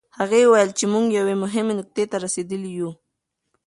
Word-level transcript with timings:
هغې 0.19 0.41
وویل 0.45 0.71
چې 0.79 0.85
موږ 0.93 1.05
یوې 1.19 1.35
مهمې 1.43 1.73
نقطې 1.79 2.03
ته 2.11 2.17
رسېدلي 2.25 2.69
یوو. 2.77 2.91